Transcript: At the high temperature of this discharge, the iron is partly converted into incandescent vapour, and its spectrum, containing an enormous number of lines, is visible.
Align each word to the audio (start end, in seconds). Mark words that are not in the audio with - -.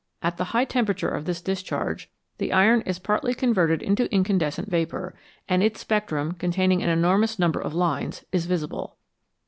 At 0.23 0.37
the 0.37 0.45
high 0.45 0.65
temperature 0.65 1.09
of 1.11 1.25
this 1.25 1.43
discharge, 1.43 2.09
the 2.39 2.51
iron 2.51 2.81
is 2.87 2.97
partly 2.97 3.35
converted 3.35 3.83
into 3.83 4.11
incandescent 4.11 4.67
vapour, 4.67 5.13
and 5.47 5.61
its 5.61 5.79
spectrum, 5.81 6.31
containing 6.31 6.81
an 6.81 6.89
enormous 6.89 7.37
number 7.37 7.61
of 7.61 7.75
lines, 7.75 8.25
is 8.31 8.47
visible. 8.47 8.97